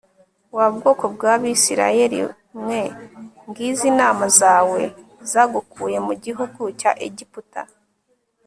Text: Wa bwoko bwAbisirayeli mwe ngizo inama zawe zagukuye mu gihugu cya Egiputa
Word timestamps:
Wa 0.57 0.65
bwoko 0.73 1.05
bwAbisirayeli 1.15 2.19
mwe 2.61 2.81
ngizo 3.49 3.83
inama 3.91 4.25
zawe 4.39 4.81
zagukuye 5.31 5.97
mu 6.07 6.13
gihugu 6.23 6.61
cya 6.79 6.91
Egiputa 7.07 7.61